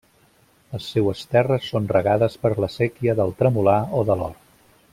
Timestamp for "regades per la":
1.93-2.71